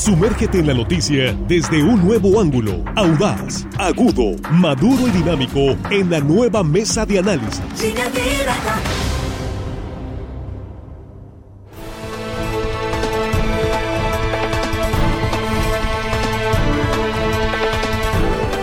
[0.00, 6.20] Sumérgete en la noticia desde un nuevo ángulo, audaz, agudo, maduro y dinámico en la
[6.20, 7.60] nueva mesa de análisis.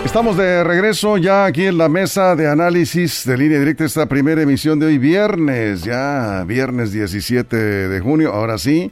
[0.04, 4.42] Estamos de regreso ya aquí en la mesa de análisis de línea directa, esta primera
[4.42, 8.92] emisión de hoy, viernes, ya viernes 17 de junio, ahora sí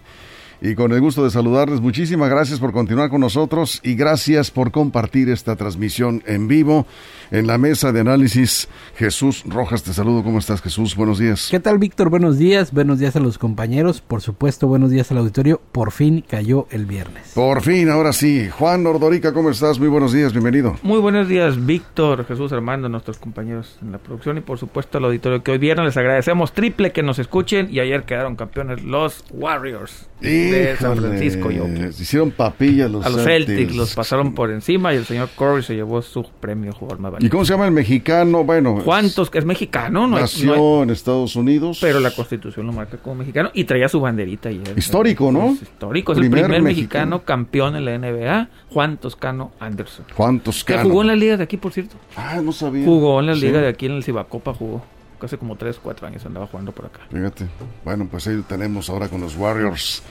[0.65, 1.79] y con el gusto de saludarles.
[1.79, 6.87] Muchísimas gracias por continuar con nosotros y gracias por compartir esta transmisión en vivo
[7.31, 8.67] en la mesa de análisis.
[8.97, 10.23] Jesús Rojas, te saludo.
[10.23, 10.95] ¿Cómo estás, Jesús?
[10.95, 11.47] Buenos días.
[11.51, 12.09] ¿Qué tal, Víctor?
[12.09, 12.71] Buenos días.
[12.71, 14.01] Buenos días a los compañeros.
[14.01, 15.61] Por supuesto, buenos días al auditorio.
[15.71, 17.31] Por fin cayó el viernes.
[17.33, 18.49] Por fin, ahora sí.
[18.49, 19.79] Juan Ordorica, ¿cómo estás?
[19.79, 20.31] Muy buenos días.
[20.31, 20.75] Bienvenido.
[20.83, 25.05] Muy buenos días, Víctor, Jesús Armando, nuestros compañeros en la producción y por supuesto al
[25.05, 29.23] auditorio que hoy viernes les agradecemos triple que nos escuchen y ayer quedaron campeones los
[29.31, 31.49] Warriors de San Francisco.
[31.51, 33.75] Hicieron papilla los A los Celtics.
[33.75, 37.29] los pasaron por encima y el señor Curry se llevó su premio jugador más ¿Y
[37.29, 38.43] cómo se llama el mexicano?
[38.43, 39.31] Bueno, ¿cuántos?
[39.31, 41.79] Que es mexicano, no Nació en Estados Unidos.
[41.81, 44.77] Pero la constitución lo marca como mexicano y traía su banderita ayer.
[44.77, 45.53] Histórico, ¿no?
[45.53, 47.23] histórico, es el primer mexicano.
[47.23, 50.05] campeón en la NBA, Juan Toscano Anderson.
[50.13, 50.83] Juan Toscano.
[50.83, 51.95] Que jugó en la liga de aquí, por cierto.
[52.15, 52.85] Ah, no sabía.
[52.85, 54.83] Jugó en la liga de aquí en el Cibacopa, jugó
[55.25, 57.01] hace como 3, 4 años andaba jugando por acá.
[57.11, 57.47] Fíjate.
[57.83, 60.01] Bueno, pues ahí tenemos ahora con los Warriors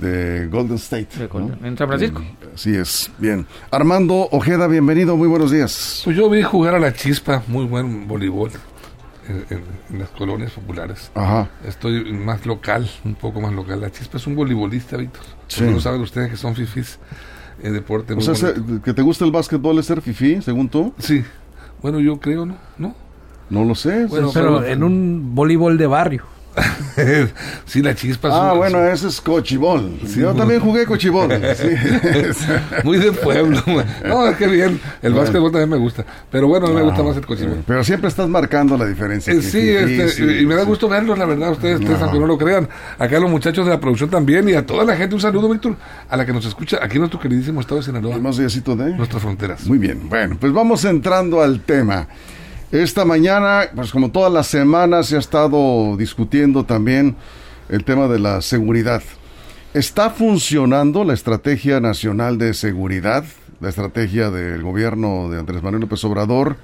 [0.00, 1.08] de Golden State.
[1.62, 2.22] En San Francisco.
[2.54, 3.46] sí es, bien.
[3.70, 6.02] Armando Ojeda, bienvenido, muy buenos días.
[6.04, 8.50] Pues yo vi jugar a la chispa, muy buen voleibol.
[9.50, 11.10] En, las colonias populares.
[11.14, 11.50] Ajá.
[11.66, 13.78] Estoy más local, un poco más local.
[13.82, 15.22] La Chispa es un voleibolista, Víctor.
[15.48, 15.64] Sí.
[15.64, 16.98] No saben ustedes que son fifís
[17.62, 18.14] en deporte.
[18.14, 20.94] O sea, que te gusta el básquetbol es ser fifí, según tú.
[20.98, 21.22] Sí.
[21.82, 22.56] Bueno, yo creo, ¿no?
[22.78, 22.94] ¿No?
[23.50, 24.06] No lo sé.
[24.06, 26.24] Bueno, pero en un voleibol de barrio.
[27.66, 28.28] sí, la chispa.
[28.32, 29.98] Ah, bueno, ese es cochibol.
[30.16, 31.28] Yo también jugué cochibol.
[32.84, 33.62] Muy de pueblo.
[34.04, 34.80] No, es que bien.
[35.02, 36.04] El básquetbol también me gusta.
[36.30, 37.62] Pero bueno, a mí me gusta más el cochibol.
[37.66, 39.32] Pero siempre estás marcando la diferencia.
[39.32, 42.38] Eh, sí, este, y me da gusto verlos, la verdad, ustedes, ustedes aunque no lo
[42.38, 42.68] crean.
[42.98, 45.76] Acá los muchachos de la producción también y a toda la gente un saludo, Víctor,
[46.08, 48.18] a la que nos escucha aquí en nuestro queridísimo estado de Sinaloa.
[48.18, 48.48] Más de
[48.96, 49.66] nuestras fronteras.
[49.66, 50.08] Muy bien.
[50.08, 52.08] Bueno, pues vamos entrando al tema.
[52.70, 57.16] Esta mañana, pues como todas las semanas, se ha estado discutiendo también
[57.70, 59.02] el tema de la seguridad.
[59.72, 63.24] ¿Está funcionando la Estrategia Nacional de Seguridad,
[63.60, 66.58] la estrategia del gobierno de Andrés Manuel López Obrador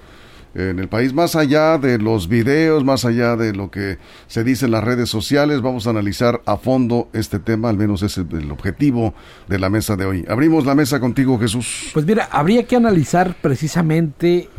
[0.54, 1.15] en el país?
[1.15, 5.09] Más allá de los videos, más allá de lo que se dice en las redes
[5.09, 9.15] sociales, vamos a analizar a fondo este tema, al menos es el objetivo
[9.48, 10.26] de la mesa de hoy.
[10.28, 11.92] Abrimos la mesa contigo, Jesús.
[11.94, 14.50] Pues mira, habría que analizar precisamente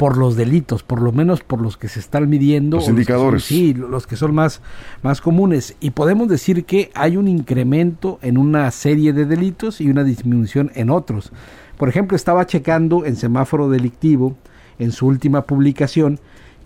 [0.00, 2.78] por los delitos, por lo menos por los que se están midiendo.
[2.78, 3.44] Los indicadores.
[3.44, 4.62] sí, los que son más,
[5.02, 5.76] más comunes.
[5.78, 10.72] Y podemos decir que hay un incremento en una serie de delitos y una disminución
[10.74, 11.32] en otros.
[11.76, 14.36] Por ejemplo, estaba checando en semáforo delictivo,
[14.78, 16.18] en su última publicación,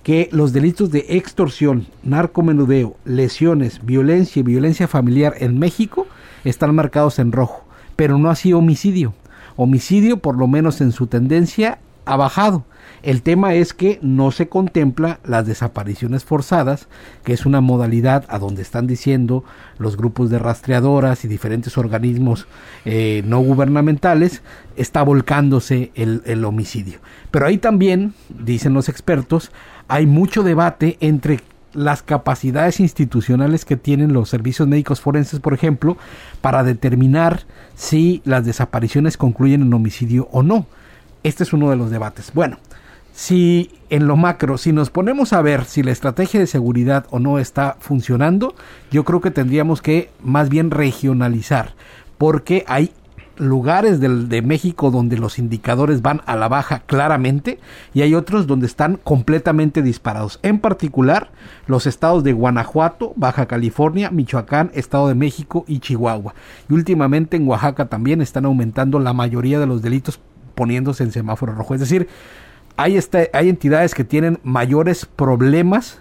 [0.05, 6.07] que los delitos de extorsión, narcomenudeo, lesiones, violencia y violencia familiar en México
[6.45, 7.65] están marcados en rojo,
[7.97, 9.13] pero no así homicidio.
[9.57, 12.65] Homicidio, por lo menos en su tendencia, ha bajado.
[13.05, 16.89] El tema es que no se contempla las desapariciones forzadas,
[17.23, 19.45] que es una modalidad a donde están diciendo
[19.77, 22.47] los grupos de rastreadoras y diferentes organismos
[22.87, 24.41] eh, no gubernamentales,
[24.77, 27.01] está volcándose el, el homicidio.
[27.31, 29.53] Pero ahí también, dicen los expertos,
[29.87, 31.43] hay mucho debate entre
[31.75, 35.99] las capacidades institucionales que tienen los servicios médicos forenses, por ejemplo,
[36.41, 37.43] para determinar
[37.75, 40.65] si las desapariciones concluyen en homicidio o no.
[41.23, 42.33] Este es uno de los debates.
[42.33, 42.57] Bueno,
[43.15, 47.21] si en lo macro, si nos ponemos a ver si la estrategia de seguridad o
[47.21, 48.57] no está funcionando,
[48.91, 51.75] yo creo que tendríamos que más bien regionalizar,
[52.19, 52.93] porque hay
[53.37, 57.59] lugares de México donde los indicadores van a la baja claramente
[57.93, 60.41] y hay otros donde están completamente disparados.
[60.43, 61.31] En particular,
[61.67, 66.35] los estados de Guanajuato, Baja California, Michoacán, Estado de México y Chihuahua.
[66.69, 70.21] Y últimamente en Oaxaca también están aumentando la mayoría de los delitos
[70.55, 71.75] poniéndose en semáforo rojo.
[71.75, 72.09] Es decir,
[72.77, 76.01] hay, este, hay entidades que tienen mayores problemas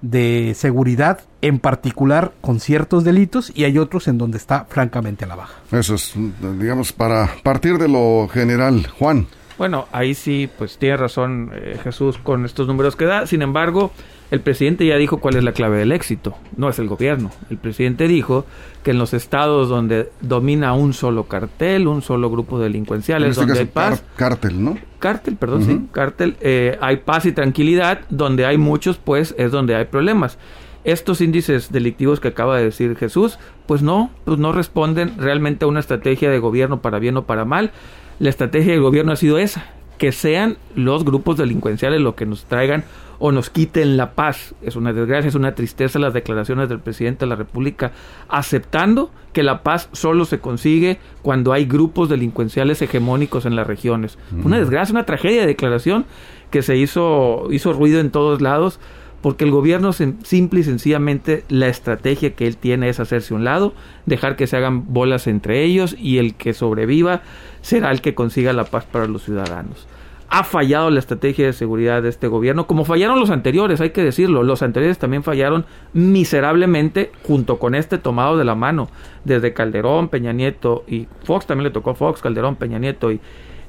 [0.00, 5.28] de seguridad, en particular con ciertos delitos, y hay otros en donde está francamente a
[5.28, 5.54] la baja.
[5.70, 6.12] Eso es,
[6.58, 8.86] digamos, para partir de lo general.
[8.98, 9.26] Juan.
[9.62, 13.28] Bueno, ahí sí, pues tiene razón eh, Jesús con estos números que da.
[13.28, 13.92] Sin embargo,
[14.32, 17.30] el presidente ya dijo cuál es la clave del éxito, no es el gobierno.
[17.48, 18.44] El presidente dijo
[18.82, 23.60] que en los estados donde domina un solo cartel, un solo grupo delincuencial, este donde
[23.60, 24.02] hay paz.
[24.16, 24.78] cártel, ¿no?
[24.98, 28.00] Cártel, perdón, sí, cártel, eh, hay paz y tranquilidad.
[28.10, 30.38] Donde hay muchos, pues es donde hay problemas.
[30.84, 35.68] Estos índices delictivos que acaba de decir Jesús, pues no, pues no responden realmente a
[35.68, 37.72] una estrategia de gobierno para bien o para mal.
[38.18, 39.66] La estrategia del gobierno ha sido esa,
[39.98, 42.84] que sean los grupos delincuenciales lo que nos traigan
[43.20, 44.54] o nos quiten la paz.
[44.60, 47.92] Es una desgracia, es una tristeza las declaraciones del presidente de la República
[48.28, 54.18] aceptando que la paz solo se consigue cuando hay grupos delincuenciales hegemónicos en las regiones.
[54.44, 56.04] Una desgracia, una tragedia de declaración
[56.50, 58.80] que se hizo, hizo ruido en todos lados
[59.22, 63.72] porque el gobierno simple y sencillamente la estrategia que él tiene es hacerse un lado,
[64.04, 67.22] dejar que se hagan bolas entre ellos y el que sobreviva
[67.62, 69.86] será el que consiga la paz para los ciudadanos
[70.34, 74.02] ha fallado la estrategia de seguridad de este gobierno, como fallaron los anteriores, hay que
[74.02, 74.42] decirlo.
[74.42, 78.88] Los anteriores también fallaron miserablemente junto con este tomado de la mano,
[79.24, 83.20] desde Calderón, Peña Nieto y Fox, también le tocó Fox, Calderón, Peña Nieto y,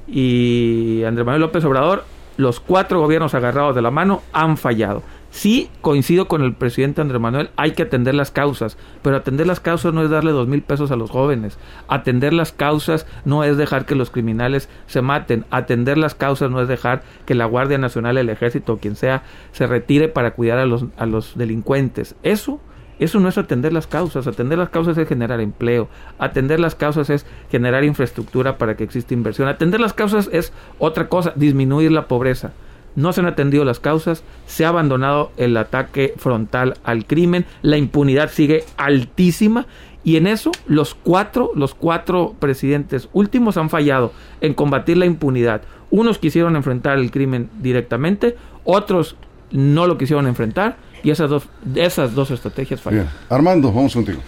[0.08, 2.04] y Andrés Manuel López Obrador.
[2.38, 5.02] Los cuatro gobiernos agarrados de la mano han fallado.
[5.34, 9.58] Sí, coincido con el presidente Andrés Manuel, hay que atender las causas, pero atender las
[9.58, 11.58] causas no es darle dos mil pesos a los jóvenes.
[11.88, 15.44] Atender las causas no es dejar que los criminales se maten.
[15.50, 19.24] Atender las causas no es dejar que la Guardia Nacional, el Ejército o quien sea
[19.50, 22.14] se retire para cuidar a los, a los delincuentes.
[22.22, 22.60] Eso
[23.00, 24.28] eso no es atender las causas.
[24.28, 25.88] Atender las causas es generar empleo.
[26.20, 29.48] Atender las causas es generar infraestructura para que exista inversión.
[29.48, 32.52] Atender las causas es otra cosa, disminuir la pobreza
[32.96, 37.76] no se han atendido las causas, se ha abandonado el ataque frontal al crimen, la
[37.76, 39.66] impunidad sigue altísima
[40.04, 45.62] y en eso los cuatro, los cuatro presidentes últimos han fallado en combatir la impunidad.
[45.90, 49.16] Unos quisieron enfrentar el crimen directamente, otros
[49.50, 53.08] no lo quisieron enfrentar y esas dos, esas dos estrategias fallaron.
[53.28, 54.20] Armando, vamos contigo.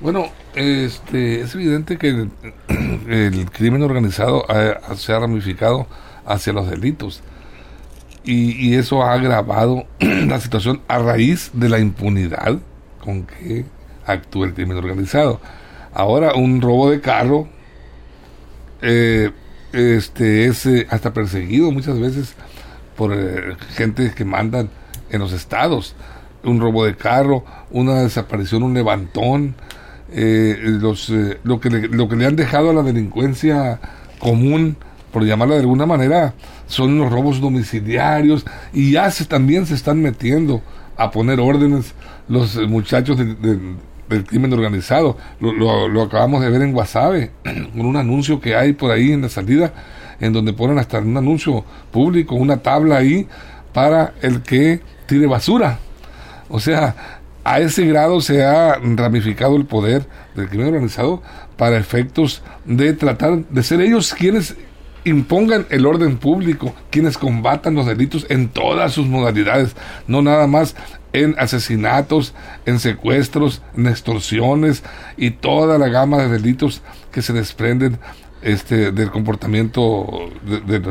[0.00, 4.44] Bueno, este, es evidente que el, crimen organizado
[4.96, 5.86] se ha ramificado
[6.26, 7.22] hacia los delitos
[8.24, 12.58] y, eso ha agravado la situación a raíz de la impunidad
[13.00, 13.64] con que
[14.06, 15.40] actúa el crimen organizado.
[15.92, 17.48] Ahora un robo de carro
[18.82, 19.30] eh,
[19.72, 22.34] este es eh, hasta perseguido muchas veces
[22.96, 24.68] por eh, gente que mandan
[25.10, 25.94] en los estados.
[26.42, 29.54] Un robo de carro, una desaparición, un levantón,
[30.12, 31.10] los,
[31.42, 33.80] lo, que lo que le han dejado a la delincuencia
[34.18, 34.76] común
[35.10, 36.34] por llamarla de alguna manera,
[36.66, 40.62] son los robos domiciliarios y ya se, también se están metiendo
[40.96, 41.94] a poner órdenes
[42.28, 45.16] los muchachos del crimen organizado.
[45.40, 49.28] Lo, acabamos de ver en Guasave, con un anuncio que hay por ahí en la
[49.28, 49.72] salida,
[50.20, 53.26] en donde ponen hasta un anuncio público, una tabla ahí
[53.72, 55.78] para el que tire basura.
[56.48, 61.22] O sea, a ese grado se ha ramificado el poder del crimen organizado
[61.56, 64.56] para efectos de tratar de ser ellos quienes
[65.04, 70.74] impongan el orden público, quienes combatan los delitos en todas sus modalidades, no nada más
[71.12, 72.34] en asesinatos,
[72.66, 74.82] en secuestros, en extorsiones
[75.16, 77.98] y toda la gama de delitos que se desprenden
[78.42, 80.82] este del comportamiento de,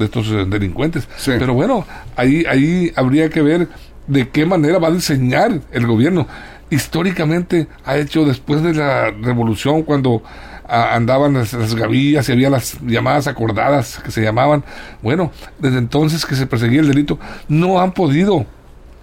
[0.00, 1.06] estos, eh, delincuentes.
[1.26, 3.68] Pero bueno, ahí, ahí habría que ver
[4.06, 6.26] de qué manera va a diseñar el gobierno.
[6.70, 10.22] Históricamente ha hecho después de la revolución, cuando
[10.66, 14.64] andaban las, las, gavillas y había las llamadas acordadas que se llamaban.
[15.02, 17.18] Bueno, desde entonces que se perseguía el delito,
[17.48, 18.46] no han podido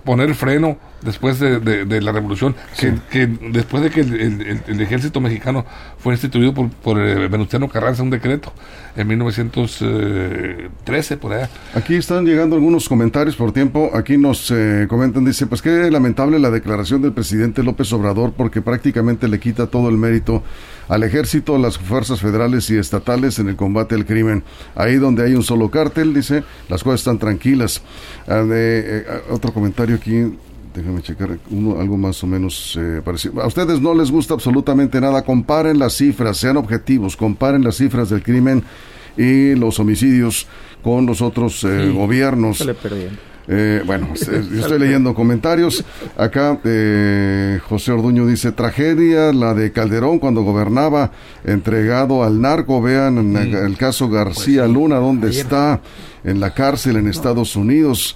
[0.04, 5.65] poner freno después de, la revolución, que, después de que el, ejército mexicano
[5.98, 8.51] fue instituido por, por eh, Venustiano Carranza, un decreto
[8.96, 11.50] en 1913, por allá.
[11.74, 13.91] Aquí están llegando algunos comentarios por tiempo.
[13.93, 18.62] Aquí nos eh, comentan, dice, pues qué lamentable la declaración del presidente López Obrador porque
[18.62, 20.43] prácticamente le quita todo el mérito
[20.88, 24.43] al ejército, a las fuerzas federales y estatales en el combate al crimen.
[24.75, 27.81] Ahí donde hay un solo cártel, dice, las cosas están tranquilas.
[28.27, 30.25] Ah, eh, otro comentario aquí
[30.74, 33.42] déjame checar uno, algo más o menos eh, parecido.
[33.42, 35.24] A ustedes no les gusta absolutamente nada.
[35.24, 38.63] Comparen las cifras, sean objetivos, comparen las cifras del crimen
[39.18, 40.48] y los homicidios
[40.84, 42.68] con los otros eh, gobiernos.
[43.48, 45.84] Eh, bueno, yo estoy leyendo comentarios.
[46.16, 46.60] Acá
[47.68, 51.12] José Orduño dice, tragedia la de Calderón cuando gobernaba
[51.44, 52.82] entregado al narco.
[52.82, 55.82] Vean el caso García pues Luna, donde está
[56.24, 58.16] en la cárcel en Estados Unidos.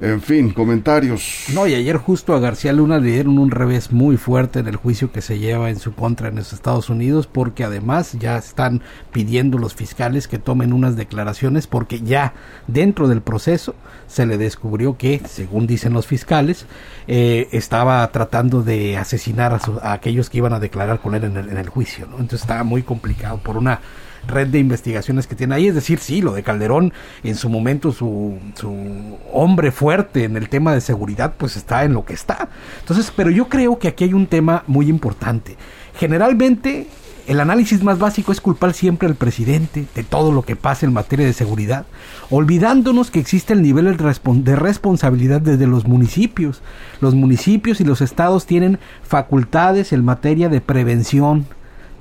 [0.00, 1.44] En fin, comentarios.
[1.54, 4.74] No, y ayer justo a García Luna le dieron un revés muy fuerte en el
[4.74, 8.82] juicio que se lleva en su contra en los Estados Unidos, porque además ya están
[9.12, 12.34] pidiendo los fiscales que tomen unas declaraciones, porque ya
[12.66, 13.76] dentro del proceso
[14.08, 16.66] se le descubrió que, según dicen los fiscales,
[17.06, 21.48] eh, estaba tratando de asesinar a, aquellos que iban a declarar con él en el,
[21.50, 22.06] en el juicio.
[22.06, 22.14] ¿no?
[22.14, 23.80] Entonces estaba muy complicado por una
[24.26, 25.68] red de investigaciones que tiene ahí.
[25.68, 30.48] Es decir, sí, lo de Calderón en su momento, su, su hombre fuerte en el
[30.48, 32.48] tema de seguridad, pues está en lo que está.
[32.80, 35.56] Entonces, pero yo creo que aquí hay un tema muy importante.
[35.96, 36.88] Generalmente
[37.26, 40.92] el análisis más básico es culpar siempre al presidente de todo lo que pasa en
[40.92, 41.86] materia de seguridad,
[42.28, 46.60] olvidándonos que existe el nivel de responsabilidad desde los municipios.
[47.00, 51.46] Los municipios y los estados tienen facultades en materia de prevención,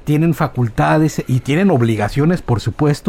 [0.04, 3.04] tienen facultades y tienen obligaciones, por supuesto,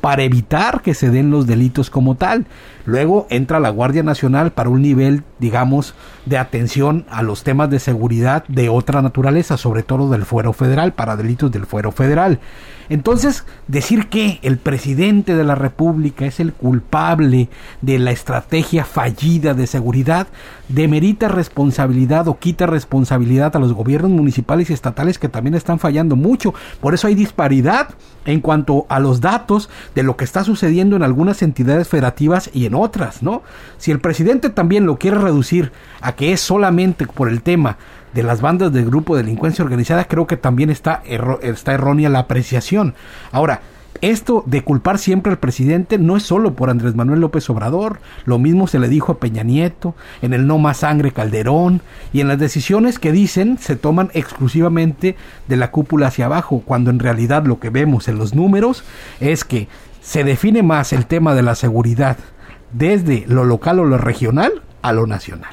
[0.00, 2.46] para evitar que se den los delitos como tal.
[2.86, 5.94] Luego entra la Guardia Nacional para un nivel, digamos,
[6.26, 10.92] de atención a los temas de seguridad de otra naturaleza, sobre todo del fuero federal,
[10.92, 12.40] para delitos del fuero federal.
[12.88, 17.48] Entonces, decir que el presidente de la República es el culpable
[17.82, 20.26] de la estrategia fallida de seguridad
[20.74, 26.16] demerita responsabilidad o quita responsabilidad a los gobiernos municipales y estatales que también están fallando
[26.16, 26.39] mucho.
[26.80, 27.88] Por eso hay disparidad
[28.24, 32.66] en cuanto a los datos de lo que está sucediendo en algunas entidades federativas y
[32.66, 33.42] en otras, ¿no?
[33.78, 37.78] Si el presidente también lo quiere reducir a que es solamente por el tema
[38.12, 41.02] de las bandas del grupo de delincuencia organizada, creo que también está,
[41.42, 42.94] está errónea la apreciación.
[43.30, 43.60] Ahora,
[44.00, 48.38] esto de culpar siempre al presidente no es solo por Andrés Manuel López Obrador, lo
[48.38, 51.82] mismo se le dijo a Peña Nieto, en el no más sangre Calderón,
[52.12, 55.16] y en las decisiones que dicen se toman exclusivamente
[55.48, 58.84] de la cúpula hacia abajo, cuando en realidad lo que vemos en los números
[59.20, 59.68] es que
[60.00, 62.16] se define más el tema de la seguridad
[62.72, 65.52] desde lo local o lo regional a lo nacional.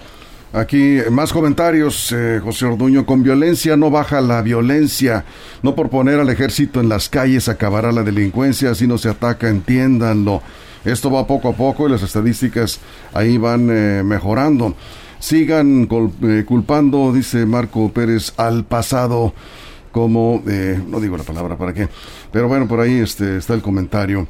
[0.53, 3.05] Aquí más comentarios, eh, José Orduño.
[3.05, 5.25] Con violencia no baja la violencia.
[5.61, 9.49] No por poner al ejército en las calles acabará la delincuencia, si no se ataca,
[9.49, 10.41] entiéndanlo.
[10.85, 12.79] Esto va poco a poco y las estadísticas
[13.13, 14.73] ahí van eh, mejorando.
[15.19, 15.89] Sigan
[16.23, 19.33] eh, culpando, dice Marco Pérez, al pasado
[19.91, 21.89] como, no digo la palabra para qué,
[22.31, 24.27] pero bueno, por ahí este, está el comentario.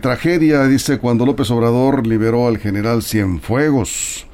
[0.00, 4.26] tragedia, dice, cuando López Obrador liberó al general Cienfuegos.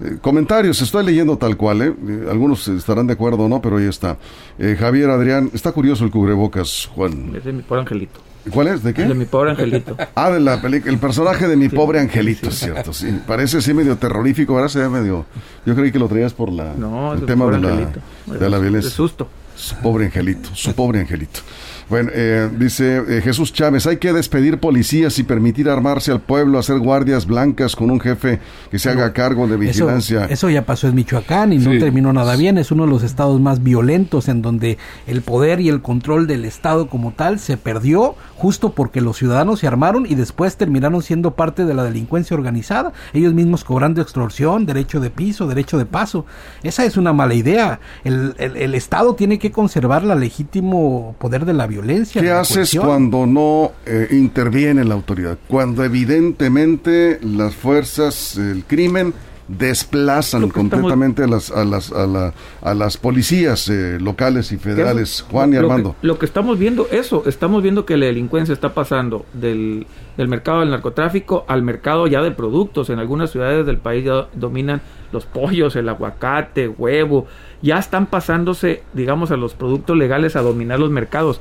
[0.00, 1.94] Eh, comentarios, estoy leyendo tal cual, ¿eh?
[2.08, 2.26] ¿eh?
[2.30, 4.18] Algunos estarán de acuerdo o no, pero ahí está.
[4.58, 7.34] Eh, Javier Adrián, está curioso el cubrebocas, Juan.
[7.34, 8.20] Es de mi pobre angelito.
[8.50, 8.82] ¿Cuál es?
[8.82, 9.04] ¿De qué?
[9.04, 9.96] De mi pobre angelito.
[10.14, 12.92] Ah, de la película, el personaje de mi pobre angelito, es cierto.
[12.92, 15.26] Sí, parece así medio terrorífico, ahora se ve medio.
[15.64, 17.92] Yo creí que lo traías por la, no, el tema de la,
[18.38, 18.90] de la violencia.
[18.90, 19.28] De susto.
[19.56, 21.40] Su pobre angelito, su pobre angelito.
[21.88, 26.58] Bueno, eh, dice eh, Jesús Chávez, hay que despedir policías y permitir armarse al pueblo,
[26.58, 28.40] hacer guardias blancas con un jefe
[28.72, 30.24] que se haga cargo de vigilancia.
[30.24, 32.58] Eso, ya pasó en Michoacán y no terminó nada bien.
[32.58, 36.44] Es uno de los estados más violentos en donde el poder y el control del
[36.44, 41.36] Estado como tal se perdió justo porque los ciudadanos se armaron y después terminaron siendo
[41.36, 42.92] parte de la delincuencia organizada.
[43.12, 46.26] Ellos mismos cobrando extorsión, derecho de piso, derecho de paso.
[46.64, 47.78] Esa es una mala idea.
[48.02, 51.75] El, el Estado tiene que conservar la legítimo poder de la violencia
[52.12, 55.38] ¿Qué haces cuando no eh, interviene la autoridad?
[55.48, 59.12] Cuando evidentemente las fuerzas, el crimen,
[59.48, 65.24] desplazan completamente a, las, a, las, a, las policías eh, locales y federales.
[65.30, 65.94] Juan y Armando.
[66.02, 69.86] lo que estamos viendo, eso, estamos viendo que la delincuencia está pasando del,
[70.16, 72.90] del mercado del narcotráfico al mercado ya de productos.
[72.90, 74.80] En algunas ciudades del país ya dominan
[75.12, 77.26] los pollos, el aguacate, huevo.
[77.62, 81.40] Ya están pasándose, digamos, a los productos legales a dominar los mercados.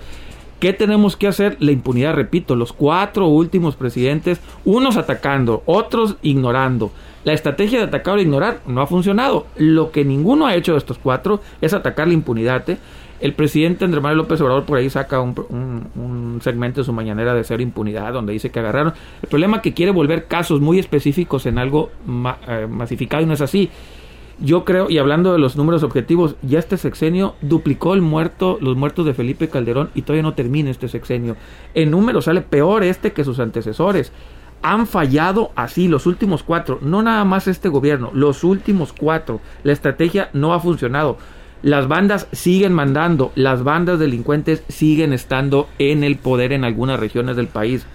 [0.60, 1.58] ¿Qué tenemos que hacer?
[1.60, 6.92] La impunidad, repito, los cuatro últimos presidentes, unos atacando, otros ignorando.
[7.26, 9.48] La estrategia de atacar o ignorar no ha funcionado.
[9.58, 12.70] Lo que ninguno ha hecho de estos cuatro es atacar la impunidad.
[12.70, 12.78] ¿eh?
[13.20, 17.44] El presidente Andrés Manuel López Obrador por ahí saca un, segmento de su mañanera de
[17.44, 18.94] ser impunidad, donde dice que agarraron.
[19.24, 21.90] El problema es que quiere volver casos muy específicos en algo
[22.48, 23.70] eh, masificado y no es así.
[24.40, 28.76] Yo creo, y hablando de los números objetivos, ya este sexenio duplicó el muerto, los
[28.76, 31.38] muertos de Felipe Calderón y todavía no termina este sexenio.
[31.74, 34.12] En número sale peor este que sus antecesores.
[34.62, 39.40] Han fallado así los últimos cuatro, no nada más este gobierno, los últimos cuatro.
[39.64, 41.18] La estrategia no ha funcionado.
[41.62, 47.38] Las bandas siguen mandando, las bandas delincuentes siguen estando en el poder en algunas regiones
[47.38, 47.86] del país.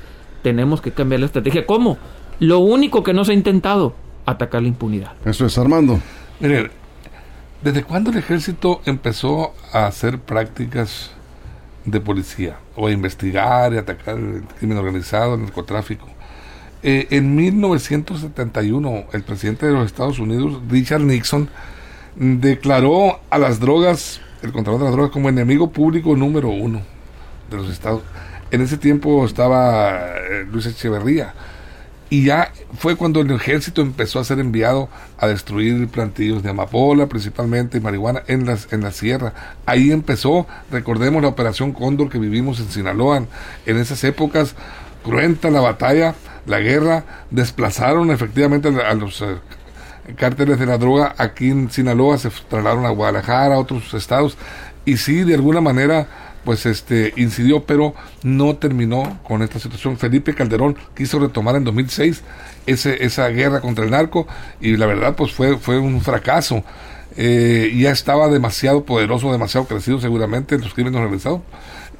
[0.43, 1.67] Tenemos que cambiar la estrategia.
[1.67, 1.99] ¿Cómo?
[2.39, 3.95] Lo único que no se ha intentado,
[4.25, 5.13] atacar la impunidad.
[5.25, 6.01] Eso es Armando.
[6.41, 6.71] Mire,
[7.63, 11.11] ¿desde cuándo el ejército empezó a hacer prácticas
[11.85, 16.07] de policía o a investigar y atacar el crimen organizado, el narcotráfico?
[16.83, 21.51] Eh, en 1971, el presidente de los Estados Unidos, Richard Nixon,
[22.17, 26.81] declaró a las drogas, el control de las drogas, como enemigo público número uno
[27.51, 28.01] de los Estados.
[28.51, 31.35] En ese tiempo estaba eh, Luis Echeverría
[32.11, 37.07] Y ya fue cuando el ejército empezó a ser enviado a destruir plantillos de amapola,
[37.07, 39.33] principalmente marihuana en, las, en la sierra.
[39.65, 43.25] Ahí empezó, recordemos la operación Cóndor que vivimos en Sinaloa.
[43.65, 44.57] En esas épocas,
[45.05, 49.37] cruenta la batalla, la guerra, desplazaron efectivamente a los eh,
[50.17, 54.37] cárteles de la droga aquí en Sinaloa, se trasladaron a Guadalajara, a otros estados,
[54.85, 56.09] y sí, de alguna manera
[56.51, 59.97] pues este incidió, pero no terminó con esta situación.
[59.99, 62.25] Felipe Calderón quiso retomar en 2006
[62.67, 64.27] ese, esa guerra contra el narco
[64.61, 66.65] y la verdad pues fue, fue un fracaso.
[67.17, 71.43] Eh, ya estaba demasiado poderoso, demasiado crecido seguramente en los crímenes organizados.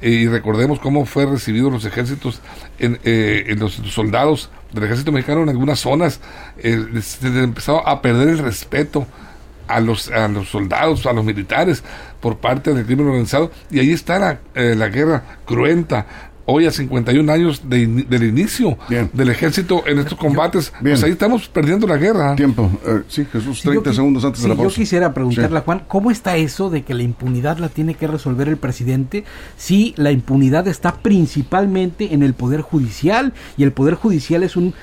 [0.01, 2.41] Eh, y recordemos cómo fue recibido los ejércitos,
[2.77, 6.19] en, eh, los, soldados del ejército mexicano en algunas zonas.
[6.61, 9.07] se empezó a perder el respeto
[9.75, 11.83] a los, a los soldados, a los militares
[12.19, 13.51] por parte del crimen organizado.
[13.69, 16.05] Y ahí está la, eh, la guerra cruenta,
[16.45, 18.77] hoy a 51 años del inicio
[19.13, 22.35] del ejército en estos combates, pues ahí estamos perdiendo la guerra.
[22.35, 22.69] Tiempo.
[22.85, 24.69] Eh, sí, Jesús, 30 segundos antes de la pausa.
[24.69, 28.07] Yo quisiera preguntarle a Juan, ¿cómo está eso de que la impunidad la tiene que
[28.07, 29.23] resolver el presidente
[29.57, 34.73] si la impunidad está principalmente en el Poder Judicial y el Poder Judicial es un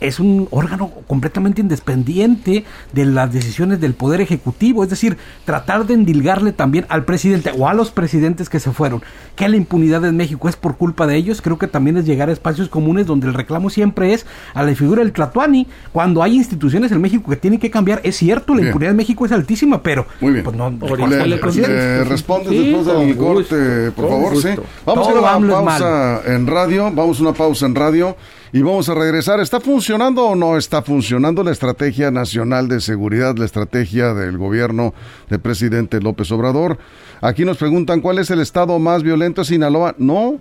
[0.00, 5.94] es un órgano completamente independiente de las decisiones del Poder Ejecutivo, es decir, tratar de
[5.94, 9.02] endilgarle también al presidente o a los presidentes que se fueron,
[9.34, 12.28] que la impunidad en México es por culpa de ellos, creo que también es llegar
[12.28, 16.36] a espacios comunes donde el reclamo siempre es a la figura del Tlatuani, cuando hay
[16.36, 19.82] instituciones en México que tienen que cambiar, es cierto, la impunidad en México es altísima,
[19.82, 20.44] pero Muy bien.
[20.44, 24.48] pues no, le, responde después del corte, por favor, sí.
[24.84, 28.16] Vamos a una pausa en radio, vamos a una pausa en radio
[28.52, 29.40] y vamos a regresar.
[29.40, 34.94] ¿Está funcionando o no está funcionando la estrategia nacional de seguridad, la estrategia del gobierno
[35.30, 36.78] del presidente López Obrador?
[37.20, 39.94] Aquí nos preguntan cuál es el estado más violento de Sinaloa.
[39.98, 40.38] No,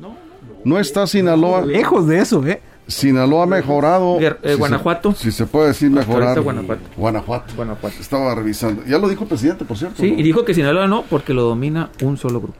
[0.63, 1.65] no está Sinaloa.
[1.65, 2.59] Lejos de eso, ¿eh?
[2.87, 4.19] Sinaloa ha mejorado.
[4.19, 5.13] Eh, Guanajuato.
[5.13, 6.41] Si se, puede decir mejorar.
[6.41, 6.81] Guanajuato.
[6.97, 7.53] Guanajuato.
[7.55, 7.95] Guanajuato.
[7.99, 8.83] Estaba revisando.
[8.85, 10.01] Ya lo dijo el presidente, por cierto.
[10.01, 12.57] Sí, y dijo que Sinaloa no, porque lo domina un solo grupo.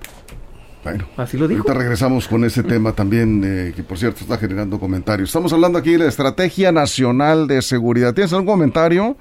[0.86, 1.64] Bueno, así lo dijo.
[1.64, 5.30] Ahorita regresamos con ese tema también, eh, que por cierto está generando comentarios.
[5.30, 8.14] Estamos hablando aquí de la Estrategia Nacional de Seguridad.
[8.14, 9.18] ¿Tienes algún comentario?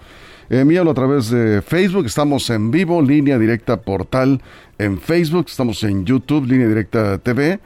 [0.50, 2.04] Envíalo a través de Facebook.
[2.04, 4.42] Estamos en vivo, línea directa portal
[4.76, 5.47] en Facebook.
[5.49, 7.59] Estamos en YouTube, línea directa TV.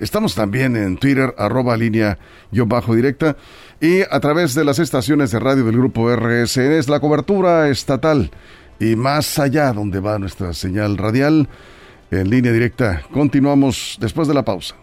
[0.00, 2.18] Estamos también en Twitter, arroba línea
[2.50, 3.36] yo bajo directa.
[3.82, 8.30] Y a través de las estaciones de radio del grupo RSN es la cobertura estatal.
[8.80, 11.50] Y más allá, donde va nuestra señal radial
[12.12, 13.02] en línea directa.
[13.10, 14.74] Continuamos después de la pausa.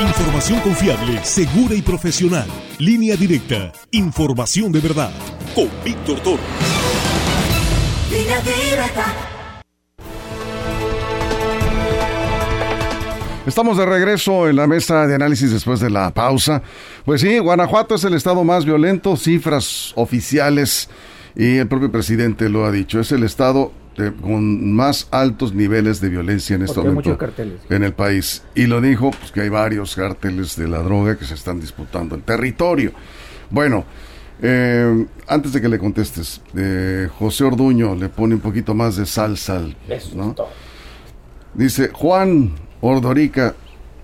[0.00, 2.46] Información confiable, segura y profesional.
[2.78, 3.72] Línea directa.
[3.92, 5.10] Información de verdad.
[5.54, 6.42] Con Víctor Toro.
[8.10, 9.04] Línea directa.
[13.46, 16.62] Estamos de regreso en la mesa de análisis después de la pausa.
[17.04, 20.90] Pues sí, Guanajuato es el estado más violento, cifras oficiales
[21.36, 23.72] y el propio presidente lo ha dicho, es el estado
[24.22, 27.18] con más altos niveles de violencia en este momento
[27.70, 28.42] en el país.
[28.54, 32.14] Y lo dijo, pues que hay varios cárteles de la droga que se están disputando
[32.14, 32.92] el territorio.
[33.50, 33.84] Bueno,
[34.42, 39.06] eh, antes de que le contestes, eh, José Orduño le pone un poquito más de
[39.06, 39.62] salsa
[40.14, 40.34] ¿no?
[41.54, 43.54] Dice Juan Ordorica,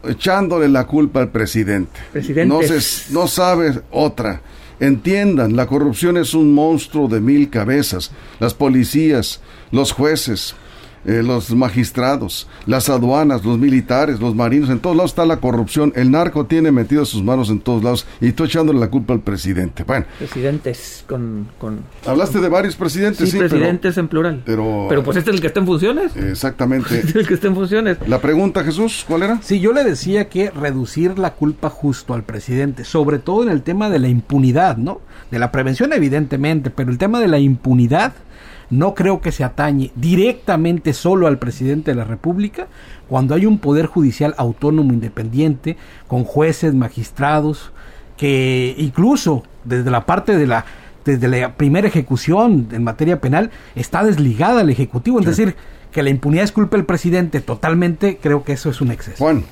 [0.04, 2.00] echándole la culpa al presidente.
[2.46, 4.40] No, se, no sabe otra.
[4.82, 8.10] Entiendan, la corrupción es un monstruo de mil cabezas.
[8.40, 9.38] Las policías,
[9.70, 10.56] los jueces,
[11.04, 15.92] eh, los magistrados, las aduanas, los militares, los marinos, en todos lados está la corrupción.
[15.96, 19.20] El narco tiene metido sus manos en todos lados y tú echándole la culpa al
[19.20, 19.84] presidente.
[19.84, 20.06] Bueno.
[20.18, 21.48] Presidentes con...
[21.58, 24.42] con Hablaste de varios presidentes, sí, presidentes en plural.
[24.44, 26.16] Pero, pero pues este es el que está en funciones.
[26.16, 26.98] Exactamente.
[27.02, 27.98] Este es el que está en funciones.
[28.06, 29.42] La pregunta, Jesús, ¿cuál era?
[29.42, 33.62] Sí, yo le decía que reducir la culpa justo al presidente, sobre todo en el
[33.62, 35.00] tema de la impunidad, ¿no?
[35.30, 38.12] De la prevención, evidentemente, pero el tema de la impunidad
[38.72, 42.68] no creo que se atañe directamente solo al presidente de la República
[43.06, 45.76] cuando hay un poder judicial autónomo independiente
[46.08, 47.70] con jueces, magistrados
[48.16, 50.64] que incluso desde la parte de la
[51.04, 55.56] desde la primera ejecución en materia penal está desligada al ejecutivo, es decir,
[55.90, 59.18] que la impunidad es culpa del presidente totalmente, creo que eso es un exceso.
[59.18, 59.44] Juan.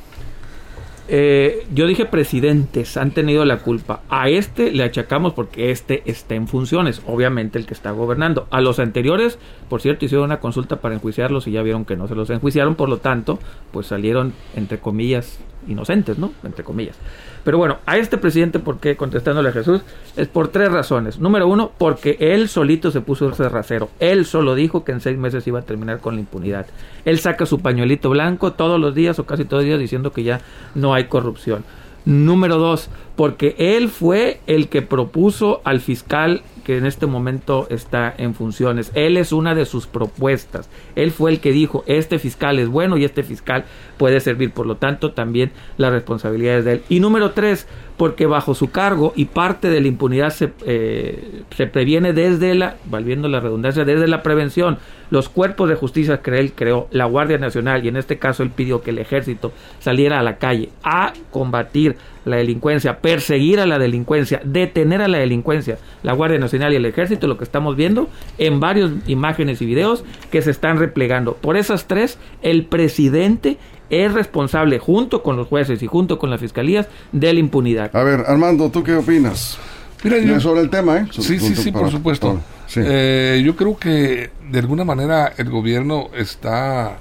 [1.12, 4.02] Eh, yo dije presidentes han tenido la culpa.
[4.08, 8.46] A este le achacamos porque este está en funciones, obviamente el que está gobernando.
[8.52, 9.36] A los anteriores,
[9.68, 12.76] por cierto, hicieron una consulta para enjuiciarlos y ya vieron que no se los enjuiciaron,
[12.76, 13.40] por lo tanto,
[13.72, 16.32] pues salieron entre comillas inocentes, ¿no?
[16.44, 16.96] Entre comillas.
[17.44, 18.96] Pero bueno, a este presidente, ¿por qué?
[18.96, 19.82] Contestándole a Jesús,
[20.16, 21.18] es por tres razones.
[21.18, 23.88] Número uno, porque él solito se puso ese rasero.
[23.98, 26.66] Él solo dijo que en seis meses iba a terminar con la impunidad.
[27.04, 30.22] Él saca su pañuelito blanco todos los días o casi todos los días diciendo que
[30.22, 30.40] ya
[30.74, 31.64] no hay corrupción.
[32.04, 32.88] Número dos,
[33.20, 38.92] porque él fue el que propuso al fiscal que en este momento está en funciones.
[38.94, 40.70] Él es una de sus propuestas.
[40.96, 43.66] Él fue el que dijo, este fiscal es bueno y este fiscal
[43.98, 44.52] puede servir.
[44.52, 46.82] Por lo tanto, también la responsabilidad es de él.
[46.88, 47.66] Y número tres,
[47.98, 52.76] porque bajo su cargo y parte de la impunidad se, eh, se previene desde la,
[52.86, 54.78] volviendo la redundancia, desde la prevención.
[55.10, 58.50] Los cuerpos de justicia que él creó, la Guardia Nacional, y en este caso él
[58.50, 63.78] pidió que el ejército saliera a la calle a combatir la delincuencia, perseguir a la
[63.78, 68.08] delincuencia, detener a la delincuencia, la Guardia Nacional y el Ejército, lo que estamos viendo
[68.38, 71.34] en varias imágenes y videos que se están replegando.
[71.34, 73.58] Por esas tres, el presidente
[73.90, 77.94] es responsable, junto con los jueces y junto con las fiscalías, de la impunidad.
[77.94, 79.58] A ver, Armando, ¿tú qué opinas?
[80.02, 81.06] Mira, yo, sobre el tema, ¿eh?
[81.10, 82.40] Sí, sí, sí, por supuesto.
[82.76, 86.98] Eh, yo creo que de alguna manera el gobierno está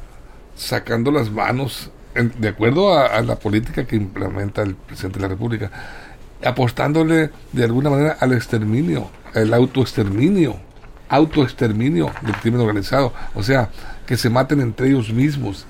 [0.56, 1.92] sacando las manos
[2.24, 5.72] de acuerdo a, la política que implementa el presidente de la República,
[6.44, 10.58] apostándole de alguna manera al exterminio, el autoexterminio,
[11.10, 13.70] autoexterminio del crimen organizado, o sea,
[14.06, 15.66] que se maten entre ellos mismos,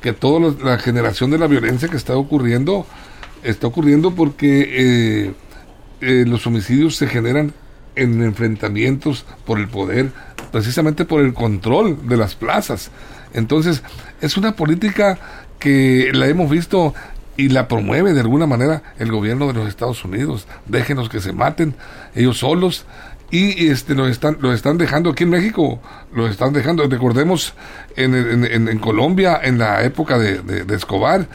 [0.00, 2.86] que toda la generación de la violencia que está ocurriendo,
[3.42, 5.34] está ocurriendo porque eh,
[6.00, 7.52] eh, los homicidios se generan
[7.94, 10.10] en enfrentamientos por el poder,
[10.52, 12.90] precisamente por el control de las plazas.
[13.34, 13.82] Entonces,
[14.20, 15.18] es una política
[15.58, 16.94] que la hemos visto
[17.36, 20.46] y la promueve de alguna manera el gobierno de los Estados Unidos.
[20.66, 21.74] Déjenos que se maten
[22.14, 22.84] ellos solos
[23.30, 25.80] y este lo están lo están dejando aquí en México
[26.12, 27.54] lo están dejando recordemos
[27.96, 31.26] en, Colombia en la época de, Escobar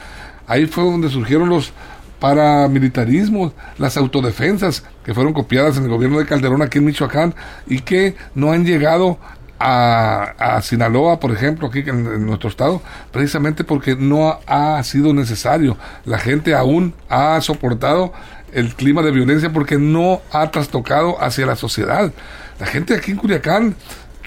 [0.46, 1.72] ahí fue donde surgieron los
[2.20, 7.34] paramilitarismos las autodefensas que fueron copiadas en el gobierno de Calderón aquí en Michoacán
[7.66, 9.18] y que no han llegado
[9.60, 15.76] a, Sinaloa, por ejemplo, aquí en, nuestro estado, precisamente porque no ha, sido necesario.
[16.04, 18.12] La gente aún ha soportado
[18.52, 22.12] el clima de violencia porque no ha trastocado hacia la sociedad.
[22.60, 23.74] La gente aquí en Culiacán,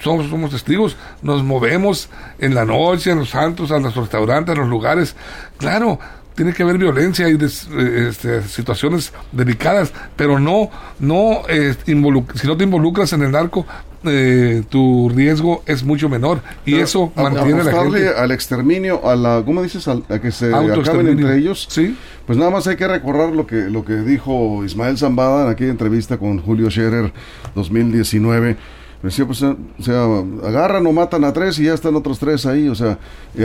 [0.02, 4.58] somos, somos testigos, nos movemos en la noche, en los santos, a los restaurantes, a
[4.58, 5.16] los lugares.
[5.58, 5.98] Claro,
[6.34, 12.56] tiene que haber violencia y eh, este, situaciones delicadas, pero no, no eh, si no
[12.56, 13.66] te involucras en el narco,
[14.04, 19.14] eh, tu riesgo es mucho menor y eso mantiene a la gente al exterminio, a
[19.14, 19.86] la, ¿cómo dices?
[19.86, 21.68] A, que se acaben entre ellos.
[21.70, 21.96] Sí.
[22.26, 25.70] Pues nada más hay que recordar lo que lo que dijo Ismael Zambada en aquella
[25.70, 27.12] entrevista con Julio Scherer
[27.54, 28.56] 2019
[29.02, 30.04] Decía, pues, o sea,
[30.46, 32.68] agarran o matan a tres y ya están otros tres ahí.
[32.68, 32.98] O sea,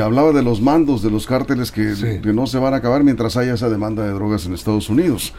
[0.03, 3.37] hablaba de los mandos de los cárteles que, que, no se van a acabar mientras
[3.37, 5.33] haya esa demanda de drogas en Estados Unidos.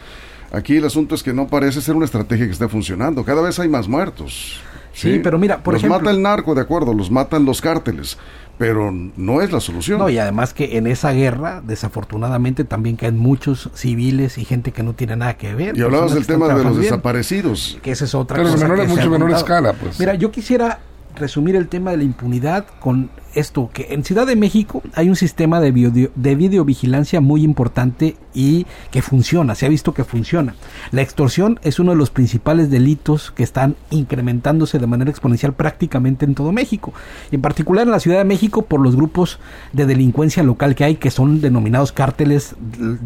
[0.50, 3.24] Aquí el asunto es que no parece ser una estrategia que esté funcionando.
[3.24, 4.60] Cada vez hay más muertos.
[4.92, 8.18] Sí, pero mira, por los mata el narco, de acuerdo, los matan los cárteles,
[8.58, 9.98] pero no es la solución.
[9.98, 14.82] No, y además que en esa guerra, desafortunadamente, también caen muchos civiles y gente que
[14.82, 15.78] no tiene nada que ver.
[15.78, 17.78] Y hablabas del tema de los desaparecidos.
[17.82, 18.56] Que esa es otra cosa.
[18.58, 19.98] Pero en mucho menor escala, pues.
[20.00, 20.80] Mira, yo quisiera
[21.14, 25.16] resumir el tema de la impunidad con esto, que en Ciudad de México hay un
[25.16, 30.54] sistema de, video, de videovigilancia muy importante y que funciona, se ha visto que funciona.
[30.90, 36.24] La extorsión es uno de los principales delitos que están incrementándose de manera exponencial prácticamente
[36.24, 36.92] en todo México,
[37.30, 39.38] en particular en la Ciudad de México por los grupos
[39.72, 42.54] de delincuencia local que hay que son denominados cárteles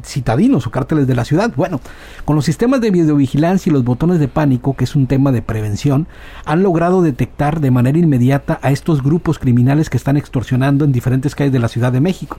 [0.04, 1.52] citadinos o cárteles de la ciudad.
[1.56, 1.80] Bueno,
[2.24, 5.42] con los sistemas de videovigilancia y los botones de pánico, que es un tema de
[5.42, 6.06] prevención,
[6.44, 11.34] han logrado detectar de manera inmediata a estos grupos criminales que están extorsionando en diferentes
[11.34, 12.38] calles de la Ciudad de México.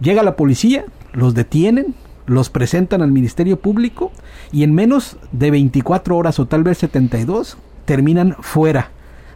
[0.00, 1.94] Llega la policía, los detienen,
[2.26, 4.12] los presentan al Ministerio Público
[4.50, 8.90] y en menos de 24 horas o tal vez 72 terminan fuera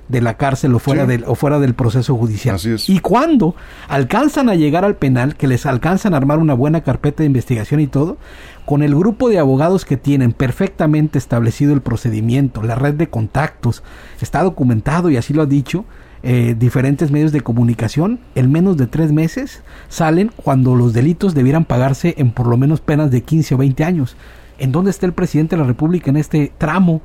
[0.09, 2.59] de la cárcel o fuera, del, o fuera del proceso judicial.
[2.87, 3.55] Y cuando
[3.89, 7.81] alcanzan a llegar al penal, que les alcanzan a armar una buena carpeta de investigación
[7.81, 8.17] y todo,
[8.65, 13.83] con el grupo de abogados que tienen perfectamente establecido el procedimiento, la red de contactos,
[14.21, 15.85] está documentado y así lo ha dicho,
[16.23, 21.65] eh, diferentes medios de comunicación, en menos de tres meses salen cuando los delitos debieran
[21.65, 24.17] pagarse en por lo menos penas de 15 o 20 años.
[24.59, 27.03] ¿En dónde está el presidente de la República en este tramo?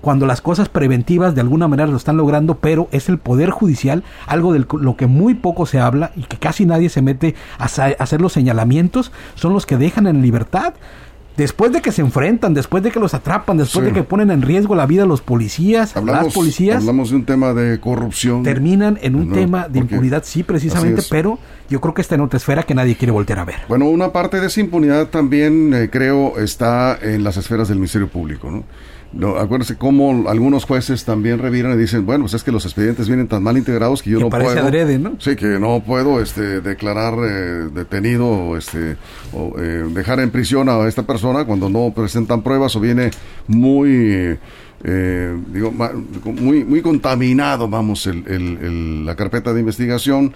[0.00, 4.04] Cuando las cosas preventivas de alguna manera lo están logrando, pero es el Poder Judicial,
[4.26, 7.64] algo de lo que muy poco se habla y que casi nadie se mete a
[7.64, 10.74] hacer los señalamientos, son los que dejan en libertad
[11.36, 14.42] después de que se enfrentan, después de que los atrapan, después de que ponen en
[14.42, 16.76] riesgo la vida de los policías, las policías.
[16.78, 18.42] Hablamos de un tema de corrupción.
[18.42, 22.36] Terminan en un tema de impunidad, sí, precisamente, pero yo creo que está en otra
[22.36, 23.56] esfera que nadie quiere voltear a ver.
[23.68, 28.08] Bueno, una parte de esa impunidad también, eh, creo, está en las esferas del Ministerio
[28.08, 28.64] Público, ¿no?
[29.16, 33.06] No, acuérdense cómo algunos jueces también reviran y dicen, bueno, pues es que los expedientes
[33.06, 34.66] vienen tan mal integrados que yo Que no parece puedo.
[34.66, 35.12] adrede, ¿no?
[35.20, 38.96] Sí, que no puedo este, declarar eh, detenido o, este,
[39.32, 43.10] o eh, dejar en prisión a esta persona cuando no presentan pruebas o viene
[43.46, 44.36] muy,
[44.82, 45.72] eh, digo,
[46.24, 50.32] muy, muy contaminado, vamos, el- el- el- la carpeta de investigación.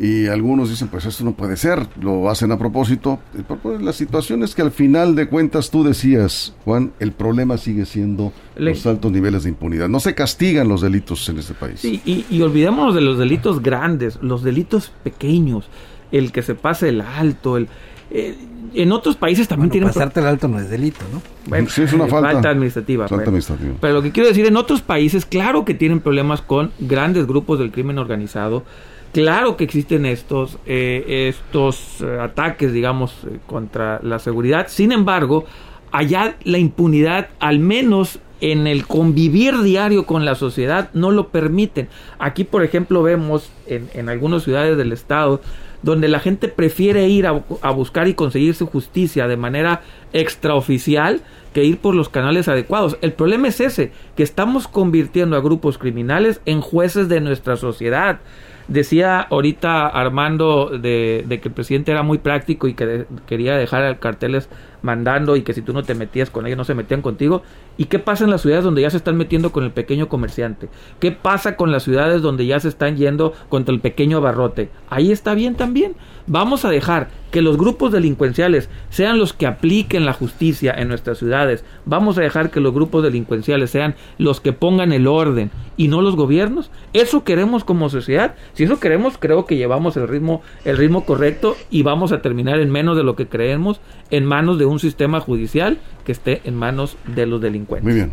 [0.00, 3.20] Y algunos dicen, pues esto no puede ser, lo hacen a propósito.
[3.46, 7.56] Por- por- La situación es que al final de cuentas tú decías, Juan, el problema
[7.58, 9.88] sigue siendo Le- los altos niveles de impunidad.
[9.88, 11.80] No se castigan los delitos en este país.
[11.80, 15.66] Sí, y, y olvidémonos de los delitos grandes, los delitos pequeños,
[16.10, 17.68] el que se pase el alto, el...
[18.10, 18.34] eh,
[18.74, 19.88] en otros países también Bueno, tienen...
[19.92, 21.20] pasarte el alto no es delito, ¿no?
[21.46, 22.48] Bueno, Sí, es una eh, falta.
[22.50, 23.04] administrativa.
[23.04, 23.28] Falta bueno.
[23.28, 23.74] administrativa.
[23.80, 27.58] Pero lo que quiero decir, en otros países, claro que tienen problemas con grandes grupos
[27.58, 28.64] del crimen organizado.
[29.12, 34.68] Claro que existen estos, eh, estos eh, ataques, digamos, eh, contra la seguridad.
[34.68, 35.44] Sin embargo,
[35.90, 41.88] allá la impunidad, al menos en el convivir diario con la sociedad, no lo permiten.
[42.18, 45.42] Aquí, por ejemplo, vemos en, en algunas ciudades del estado
[45.82, 51.20] donde la gente prefiere ir a, a buscar y conseguir su justicia de manera extraoficial
[51.52, 52.96] que ir por los canales adecuados.
[53.02, 58.20] El problema es ese, que estamos convirtiendo a grupos criminales en jueces de nuestra sociedad.
[58.68, 63.98] Decía ahorita Armando de, de que el presidente era muy práctico y que quería dejar
[63.98, 64.48] carteles
[64.82, 67.42] mandando y que si tú no te metías con ellos no se metían contigo.
[67.82, 70.68] ¿Y qué pasa en las ciudades donde ya se están metiendo con el pequeño comerciante?
[71.00, 74.68] ¿Qué pasa con las ciudades donde ya se están yendo contra el pequeño abarrote?
[74.88, 75.96] Ahí está bien también.
[76.28, 81.18] Vamos a dejar que los grupos delincuenciales sean los que apliquen la justicia en nuestras
[81.18, 81.64] ciudades.
[81.84, 86.02] Vamos a dejar que los grupos delincuenciales sean los que pongan el orden y no
[86.02, 86.70] los gobiernos.
[86.92, 88.36] Eso queremos como sociedad.
[88.52, 92.60] Si eso queremos, creo que llevamos el ritmo el ritmo correcto y vamos a terminar
[92.60, 96.56] en menos de lo que creemos en manos de un sistema judicial que esté en
[96.56, 97.84] manos de los delincuentes.
[97.84, 98.12] Muy bien.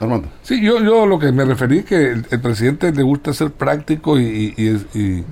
[0.00, 0.28] Armando.
[0.42, 4.18] Sí, yo, yo lo que me referí que el, el presidente le gusta ser práctico
[4.18, 4.62] y, y,
[4.94, 5.24] y- y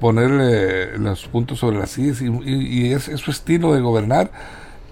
[0.00, 4.30] ponerle los puntos sobre las sillas y, y- y es, es su estilo de gobernar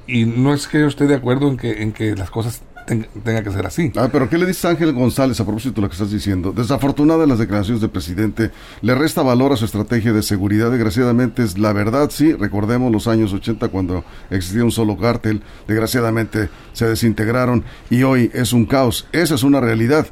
[0.07, 3.07] y no es que yo esté de acuerdo en que, en que las cosas ten-
[3.25, 3.93] tengan que ser así.
[3.97, 6.53] Ah, pero ¿qué le dices a Ángel González a propósito de lo que estás diciendo?
[6.53, 10.71] Desafortunadas las declaraciones del presidente, le resta valor a su estrategia de seguridad.
[10.71, 12.33] Desgraciadamente es la verdad, sí.
[12.33, 15.43] Recordemos los años 80 cuando existía un solo cártel.
[15.69, 19.07] Desgraciadamente se desintegraron y hoy es un caos.
[19.13, 20.07] Esa es una realidad.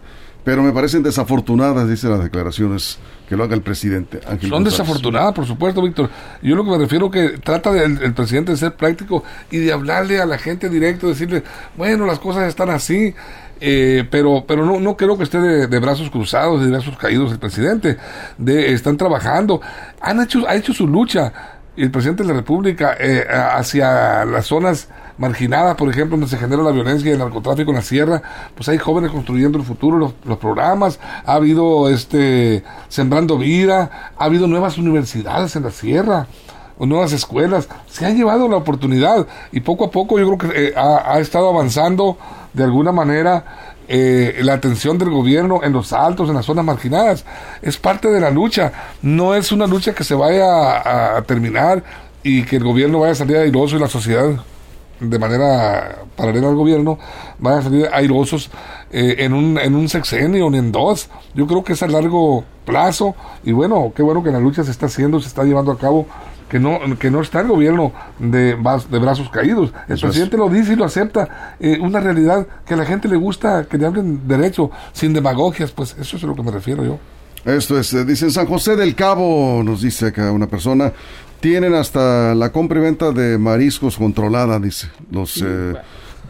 [0.44, 4.20] Pero me parecen desafortunadas, dice las declaraciones que lo haga el presidente.
[4.26, 4.78] Ángel Son González.
[4.78, 6.10] desafortunadas, por supuesto, Víctor.
[6.42, 9.72] Yo lo que me refiero que trata del el presidente de ser práctico y de
[9.72, 11.42] hablarle a la gente directo, decirle,
[11.78, 13.14] bueno, las cosas están así,
[13.60, 17.32] eh, pero pero no, no creo que esté de, de brazos cruzados, de brazos caídos
[17.32, 17.96] el presidente.
[18.36, 19.62] De, están trabajando,
[20.02, 21.32] han hecho, ha hecho su lucha
[21.76, 26.62] el presidente de la República eh, hacia las zonas marginadas, por ejemplo, donde se genera
[26.62, 28.22] la violencia y el narcotráfico en la sierra,
[28.54, 34.46] pues hay jóvenes construyendo el futuro, los, programas, ha habido este sembrando vida, ha habido
[34.46, 36.26] nuevas universidades en la sierra,
[36.76, 40.68] o nuevas escuelas, se ha llevado la oportunidad y poco a poco yo creo que
[40.68, 42.18] eh, ha, ha estado avanzando
[42.52, 43.44] de alguna manera
[43.86, 47.24] eh, la atención del gobierno en los altos, en las zonas marginadas.
[47.62, 48.72] Es parte de la lucha.
[49.02, 51.84] No es una lucha que se vaya a, a terminar
[52.22, 54.34] y que el gobierno vaya a salir airoso y la sociedad
[55.10, 56.98] de manera paralela al gobierno
[57.38, 58.50] vaya a salir airosos
[58.90, 61.08] eh, en, un, en un sexenio ni en dos.
[61.34, 63.14] Yo creo que es a largo plazo
[63.44, 66.06] y bueno, qué bueno que la lucha se está haciendo, se está llevando a cabo
[66.48, 68.56] que no, que no está el gobierno de,
[68.90, 69.72] de brazos caídos.
[69.88, 71.56] El presidente lo dice y lo acepta.
[71.58, 75.72] Eh, una realidad que a la gente le gusta que le hablen derecho, sin demagogias,
[75.72, 76.98] pues eso es a lo que me refiero yo.
[77.44, 80.92] Esto es, eh, dice en San José del Cabo, nos dice acá una persona,
[81.40, 85.74] tienen hasta la compra y venta de mariscos controlada, dice, los eh,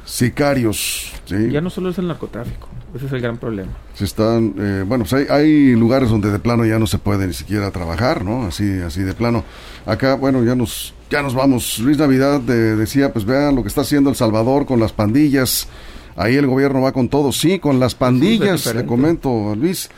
[0.04, 1.50] sicarios, ¿sí?
[1.50, 3.72] Ya no solo es el narcotráfico, ese es el gran problema.
[3.94, 7.26] Se están, eh, bueno, pues hay, hay lugares donde de plano ya no se puede
[7.26, 8.46] ni siquiera trabajar, ¿no?
[8.46, 9.44] Así, así de plano.
[9.86, 11.78] Acá, bueno, ya nos, ya nos vamos.
[11.78, 15.68] Luis Navidad eh, decía, pues vean lo que está haciendo El Salvador con las pandillas.
[16.16, 17.32] Ahí el gobierno va con todo.
[17.32, 18.86] Sí, con las pandillas, le diferente.
[18.86, 19.90] comento Luis.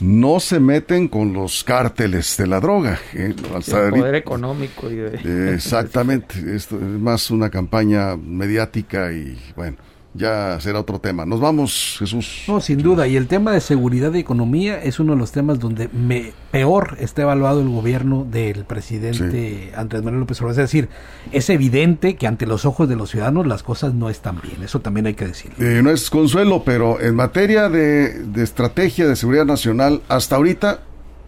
[0.00, 2.98] No se meten con los cárteles de la droga.
[3.14, 5.20] eh, el poder económico y de...
[5.24, 9.76] eh, Exactamente, esto es más una campaña mediática y bueno,
[10.16, 11.26] ya será otro tema.
[11.26, 12.44] Nos vamos, Jesús.
[12.48, 13.06] No, sin duda.
[13.06, 16.96] Y el tema de seguridad y economía es uno de los temas donde me, peor
[17.00, 20.62] está evaluado el gobierno del presidente Andrés Manuel López Obrador.
[20.62, 20.88] Es decir,
[21.32, 24.62] es evidente que ante los ojos de los ciudadanos las cosas no están bien.
[24.62, 25.56] Eso también hay que decirlo.
[25.64, 30.80] Eh, no es consuelo, pero en materia de, de estrategia de seguridad nacional, hasta ahorita,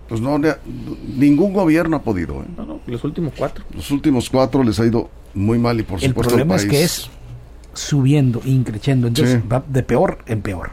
[0.08, 0.40] pues no,
[1.16, 2.42] ningún gobierno ha podido.
[2.42, 2.46] ¿eh?
[2.56, 3.64] No, no, los últimos cuatro.
[3.74, 6.66] Los últimos cuatro les ha ido muy mal y por El supuesto problema al es
[6.66, 7.10] que es
[7.78, 9.06] subiendo, increciendo.
[9.06, 10.70] Entonces va de peor en peor.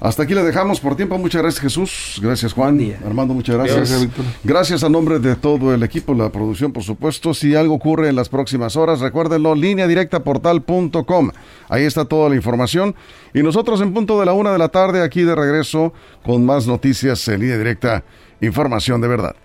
[0.00, 1.18] Hasta aquí le dejamos por tiempo.
[1.18, 2.18] Muchas gracias Jesús.
[2.22, 2.80] Gracias Juan.
[3.04, 3.90] Armando, muchas gracias.
[3.90, 4.08] Gracias,
[4.42, 7.34] gracias, a nombre de todo el equipo, la producción, por supuesto.
[7.34, 11.30] Si algo ocurre en las próximas horas, recuérdenlo, línea directa portal.com.
[11.68, 12.94] Ahí está toda la información.
[13.34, 15.92] Y nosotros en punto de la una de la tarde, aquí de regreso,
[16.24, 18.02] con más noticias en línea directa.
[18.40, 19.36] Información de verdad.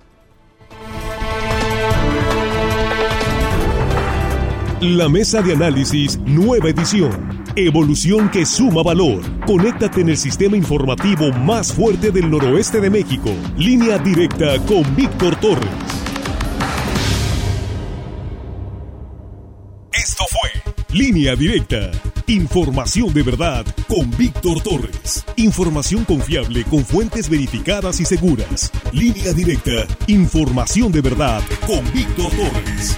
[4.81, 7.43] La mesa de análisis, nueva edición.
[7.55, 9.21] Evolución que suma valor.
[9.45, 13.31] Conéctate en el sistema informativo más fuerte del noroeste de México.
[13.57, 15.69] Línea directa con Víctor Torres.
[19.93, 21.91] Esto fue Línea directa.
[22.27, 25.23] Información de verdad con Víctor Torres.
[25.37, 28.71] Información confiable con fuentes verificadas y seguras.
[28.91, 29.87] Línea directa.
[30.07, 32.97] Información de verdad con Víctor Torres.